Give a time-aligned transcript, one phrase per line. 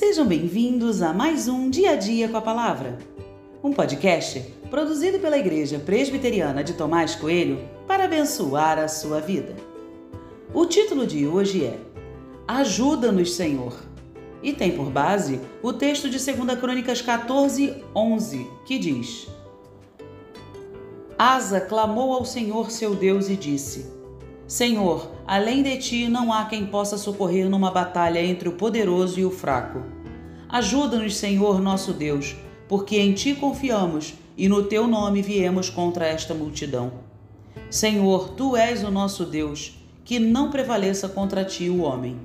[0.00, 2.96] Sejam bem-vindos a mais um Dia a Dia com a Palavra,
[3.62, 9.54] um podcast produzido pela Igreja Presbiteriana de Tomás Coelho para abençoar a sua vida.
[10.54, 11.78] O título de hoje é
[12.48, 13.76] Ajuda-nos, Senhor,
[14.42, 19.28] e tem por base o texto de 2 Crônicas 14, 11, que diz:
[21.18, 23.99] Asa clamou ao Senhor seu Deus e disse:
[24.50, 29.24] Senhor, além de ti não há quem possa socorrer numa batalha entre o poderoso e
[29.24, 29.80] o fraco.
[30.48, 32.34] Ajuda-nos, Senhor nosso Deus,
[32.68, 36.94] porque em ti confiamos e no teu nome viemos contra esta multidão.
[37.70, 42.18] Senhor, tu és o nosso Deus, que não prevaleça contra ti o homem.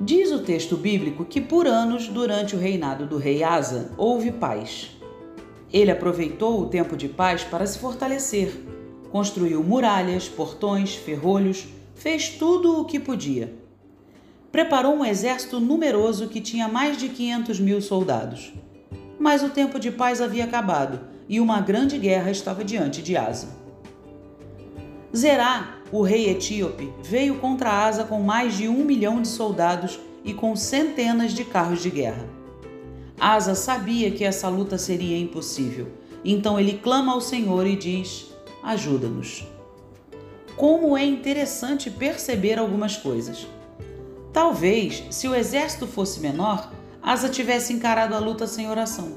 [0.00, 4.90] Diz o texto bíblico que por anos, durante o reinado do rei Asa, houve paz.
[5.72, 8.52] Ele aproveitou o tempo de paz para se fortalecer.
[9.10, 13.54] Construiu muralhas, portões, ferrolhos, fez tudo o que podia.
[14.52, 18.52] Preparou um exército numeroso que tinha mais de 500 mil soldados.
[19.18, 23.48] Mas o tempo de paz havia acabado e uma grande guerra estava diante de Asa.
[25.16, 30.34] Zerá o rei etíope veio contra Asa com mais de um milhão de soldados e
[30.34, 32.26] com centenas de carros de guerra.
[33.18, 35.88] Asa sabia que essa luta seria impossível,
[36.24, 38.26] então ele clama ao Senhor e diz:
[38.62, 39.46] Ajuda-nos.
[40.56, 43.46] Como é interessante perceber algumas coisas.
[44.32, 49.12] Talvez, se o exército fosse menor, Asa tivesse encarado a luta sem oração.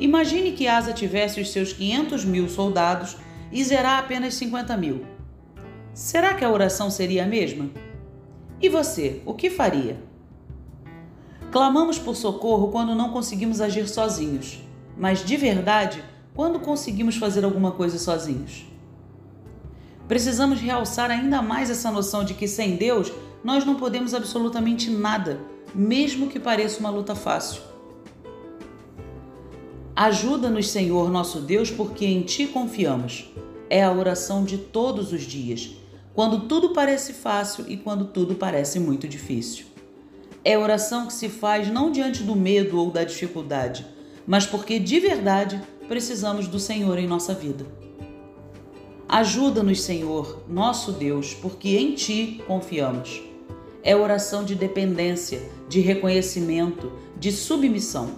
[0.00, 3.16] Imagine que Asa tivesse os seus 500 mil soldados
[3.52, 5.04] e Zerá apenas 50 mil.
[5.94, 7.68] Será que a oração seria a mesma?
[8.62, 10.02] E você, o que faria?
[11.50, 14.62] Clamamos por socorro quando não conseguimos agir sozinhos,
[14.96, 16.02] mas de verdade,
[16.34, 18.64] quando conseguimos fazer alguma coisa sozinhos?
[20.08, 23.12] Precisamos realçar ainda mais essa noção de que sem Deus
[23.44, 25.40] nós não podemos absolutamente nada,
[25.74, 27.60] mesmo que pareça uma luta fácil.
[29.94, 33.30] Ajuda-nos, Senhor nosso Deus, porque em Ti confiamos.
[33.68, 35.81] É a oração de todos os dias
[36.14, 39.66] quando tudo parece fácil e quando tudo parece muito difícil.
[40.44, 43.86] É oração que se faz não diante do medo ou da dificuldade,
[44.26, 47.64] mas porque de verdade precisamos do Senhor em nossa vida.
[49.08, 53.22] Ajuda-nos, Senhor, nosso Deus, porque em Ti confiamos.
[53.82, 58.10] É oração de dependência, de reconhecimento, de submissão.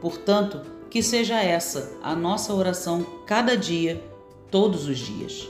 [0.00, 4.02] Portanto, que seja essa a nossa oração cada dia,
[4.50, 5.48] todos os dias.